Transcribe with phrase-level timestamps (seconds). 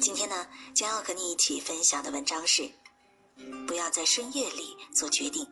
[0.00, 2.68] 今天呢，将要和你一起分享的文章是：
[3.66, 5.46] 不要在深夜里做决定。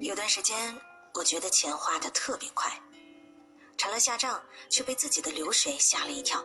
[0.00, 0.76] 有段时间，
[1.14, 2.72] 我觉得钱花的特别快，
[3.76, 6.42] 查了下账，却被自己的流水吓了一跳。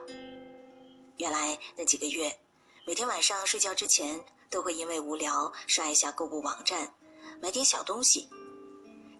[1.18, 2.38] 原来那几个月，
[2.86, 4.20] 每天晚上睡觉之前，
[4.50, 6.94] 都会因为无聊刷一下购物网站，
[7.42, 8.30] 买点小东西。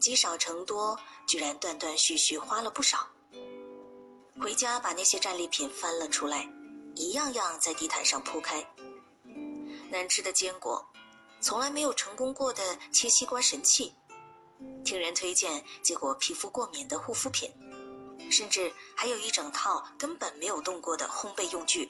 [0.04, 3.08] 积少成多，居然断断续续花了不少。
[4.42, 6.46] 回家把那些战利品翻了出来，
[6.94, 8.62] 一样样在地毯上铺开。
[9.90, 10.86] 难吃的坚果，
[11.40, 13.94] 从来没有成功过的切西瓜神器，
[14.84, 17.50] 听人推荐结果皮肤过敏的护肤品，
[18.30, 21.90] 甚至还有一整套根本没有动过的烘焙用具。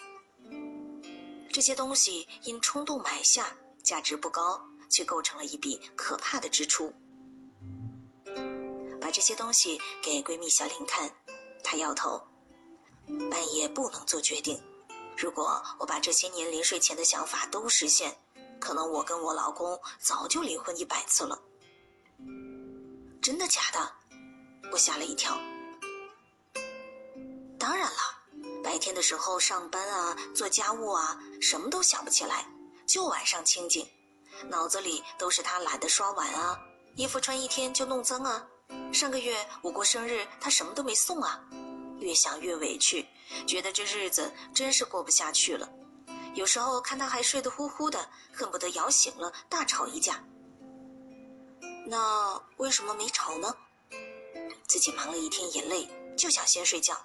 [1.51, 6.93] 这些东西因冲动买下，价值不高，却构成了一笔可怕的支出。
[9.13, 11.07] 这些东西给闺蜜小林看，
[11.63, 12.19] 她摇头。
[13.29, 14.59] 半夜不能做决定。
[15.15, 18.17] 如果我把这些年临睡前的想法都实现，
[18.59, 21.39] 可能我跟我老公早就离婚一百次了。
[23.21, 23.93] 真的假的？
[24.71, 25.37] 我吓了一跳。
[27.59, 27.99] 当然了，
[28.63, 32.47] 白天的时候上班啊，做家务啊，什么都想不起来，
[32.87, 33.87] 就晚上清静，
[34.49, 36.59] 脑子里都是他懒得刷碗啊，
[36.95, 38.47] 衣服穿一天就弄脏啊。
[38.93, 41.43] 上个月我过生日，他什么都没送啊，
[41.99, 43.05] 越想越委屈，
[43.47, 45.67] 觉得这日子真是过不下去了。
[46.35, 50.23] 有时候看他还睡得呼呼的，恨不得摇醒了大吵一架。
[51.87, 53.55] 那为什么没吵呢？
[54.67, 56.95] 自己忙了一天也累，就想先睡觉，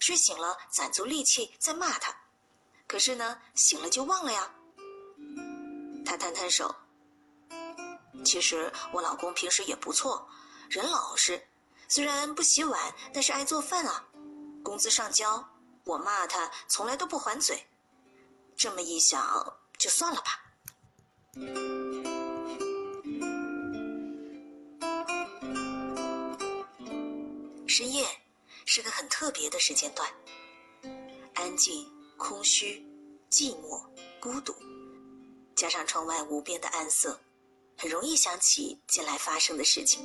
[0.00, 2.14] 睡醒了攒足力气再骂他。
[2.86, 4.50] 可是呢，醒了就忘了呀。
[6.06, 6.74] 他摊摊手，
[8.24, 10.26] 其实我老公平时也不错。
[10.68, 11.40] 人老实，
[11.88, 14.04] 虽然不洗碗，但是爱做饭啊。
[14.62, 15.46] 工资上交，
[15.84, 17.66] 我骂他从来都不还嘴。
[18.56, 20.40] 这么一想，就算了吧。
[27.66, 28.06] 深夜
[28.64, 30.08] 是个很特别的时间段，
[31.34, 31.86] 安静、
[32.16, 32.86] 空虚、
[33.30, 33.84] 寂寞、
[34.20, 34.54] 孤独，
[35.56, 37.20] 加上窗外无边的暗色，
[37.76, 40.00] 很容易想起近来发生的事情。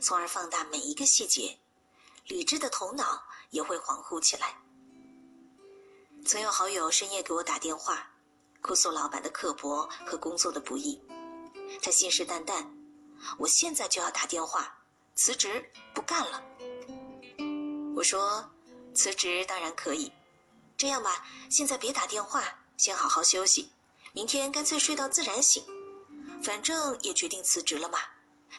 [0.00, 1.58] 从而放大每一个细节，
[2.26, 4.56] 理智的头脑也会恍惚起来。
[6.26, 8.10] 曾有好友深夜给我打电话，
[8.62, 10.98] 哭诉老板的刻薄和工作的不易，
[11.82, 12.66] 他信誓旦旦
[13.38, 14.74] ：“我现在就要打电话
[15.14, 16.42] 辞职，不干了。”
[17.94, 18.50] 我说
[18.96, 20.10] ：“辞职当然可以，
[20.78, 22.42] 这样吧，现在别打电话，
[22.78, 23.70] 先好好休息，
[24.12, 25.62] 明天干脆睡到自然醒，
[26.42, 27.98] 反正也决定辞职了嘛。”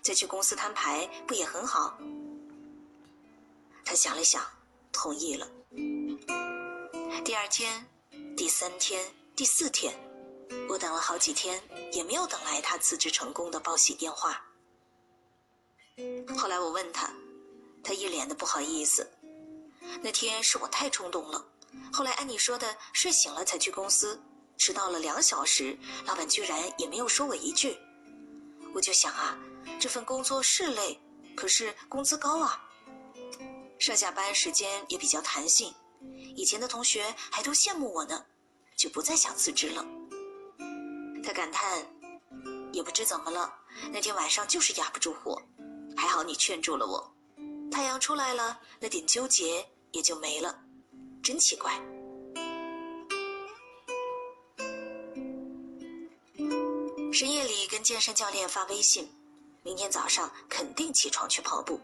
[0.02, 1.98] 再去公司摊牌不也很好？
[3.84, 4.44] 他想了想，
[4.92, 5.48] 同意了。
[7.24, 7.86] 第二天、
[8.36, 9.94] 第三天、第四天，
[10.68, 11.62] 我等了好几天，
[11.92, 14.44] 也没有等来他辞职成功的报喜电话。
[16.38, 17.12] 后来我问他，
[17.84, 19.10] 他一脸的不好意思。
[20.02, 21.46] 那天是我太冲动了。
[21.94, 24.20] 后来按你说的，睡醒了才去公司，
[24.58, 27.78] 迟到了两小时，老板居然也没有说我一句。
[28.74, 29.38] 我就想啊。
[29.80, 31.00] 这份工作是累，
[31.36, 32.62] 可是工资高啊。
[33.80, 35.74] 上下班时间也比较弹性，
[36.36, 38.26] 以前的同学还都羡慕我呢，
[38.76, 39.86] 就不再想辞职了。
[41.24, 41.86] 他感叹，
[42.72, 43.54] 也不知怎么了，
[43.92, 45.42] 那天晚上就是压不住火，
[45.98, 47.16] 还好你劝住了我。
[47.72, 50.58] 太阳出来了，那点纠结也就没了，
[51.22, 51.74] 真奇怪。
[57.12, 59.10] 深夜里跟健身教练发微信。
[59.66, 61.82] 明天早上肯定起床去跑步，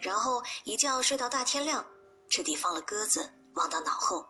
[0.00, 1.84] 然后一觉睡到大天亮，
[2.30, 4.24] 彻底放了鸽子，忘到脑后。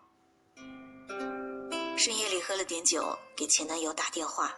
[1.98, 4.54] 深夜里喝了点酒，给前男友打电话，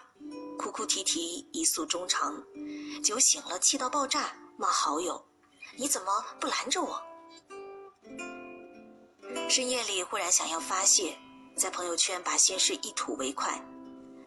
[0.57, 2.41] 哭哭啼啼，一诉衷肠。
[3.03, 5.21] 酒醒了，气到爆炸，骂好友
[5.77, 7.03] ：“你怎么不拦着我？”
[9.51, 11.19] 深夜里忽然想要发泄，
[11.57, 13.61] 在朋友圈把心事一吐为快。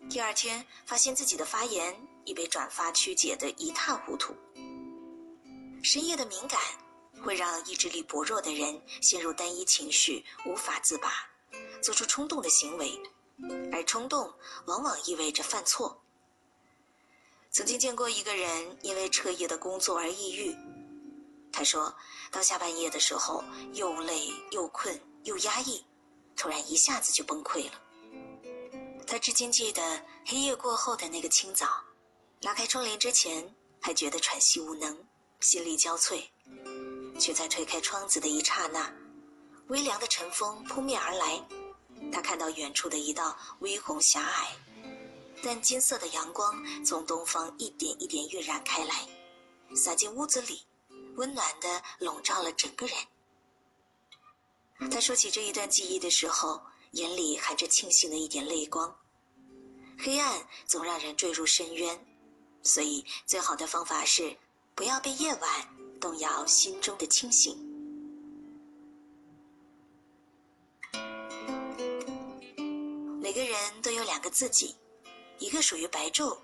[0.10, 1.98] 第二天发现自己的发言。
[2.26, 4.36] 已被转发曲解的一塌糊涂。
[5.84, 6.60] 深夜的敏感
[7.24, 11.10] 会让意志力薄弱的人陷入单一情绪，无法自拔，
[11.82, 13.00] 做出冲动的行为，
[13.72, 14.34] 而冲动
[14.66, 16.02] 往往意味着犯错。
[17.52, 20.56] 曾经见过一个人因为彻夜的工作而抑郁，
[21.54, 21.96] 他说
[22.32, 23.44] 到下半夜的时候
[23.74, 25.86] 又累又困又压抑，
[26.36, 27.82] 突然一下子就崩溃了。
[29.08, 31.68] 他至今记得黑夜过后的那个清早。
[32.42, 35.06] 拉开窗帘之前，还觉得喘息无能，
[35.40, 36.24] 心力交瘁，
[37.20, 38.94] 却在推开窗子的一刹那，
[39.68, 41.42] 微凉的晨风扑面而来。
[42.12, 44.56] 他看到远处的一道微红狭隘，
[45.42, 49.08] 但金色的阳光从东方一点一点晕染开来，
[49.76, 50.68] 洒进屋子里，
[51.16, 52.96] 温暖的笼罩了整个人。
[54.92, 56.62] 他说起这一段记忆的时候，
[56.92, 58.94] 眼里含着庆幸的一点泪光。
[59.98, 62.06] 黑暗总让人坠入深渊，
[62.66, 64.36] 所以最好的方法是
[64.76, 65.50] 不要被夜晚
[66.02, 67.58] 动摇心中的清醒。
[73.22, 74.76] 每个人都有两个自己，
[75.40, 76.38] 一个属于白昼，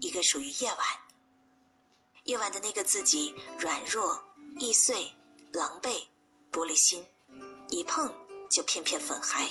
[0.00, 0.78] 一个属于夜晚。
[2.24, 4.18] 夜晚的那个自己软弱、
[4.58, 5.12] 易碎、
[5.52, 6.02] 狼狈、
[6.50, 7.04] 玻璃心，
[7.68, 8.10] 一碰
[8.48, 9.46] 就片片粉骸。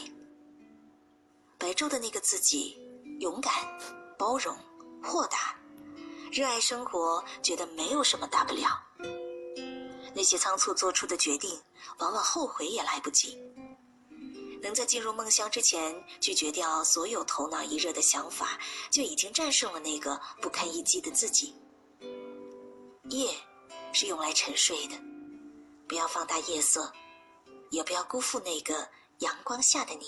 [1.59, 2.81] 白昼的那个自己。
[3.19, 3.53] 勇敢、
[4.17, 4.57] 包容、
[5.01, 5.55] 豁达，
[6.33, 8.81] 热爱生活，觉得没有什么大不了。
[10.15, 11.61] 那些仓促做出的决定，
[11.99, 13.37] 往往后悔也来不及。
[14.59, 18.57] 能在进入梦乡之前拒绝掉所有头脑一热的想法，
[18.89, 21.53] 就已经战胜了那个不堪一击的自己。
[23.09, 23.29] 夜
[23.91, 24.95] 是用来沉睡的，
[25.87, 26.91] 不要放大夜色，
[27.69, 28.89] 也不要辜负那个
[29.19, 30.07] 阳光下的你。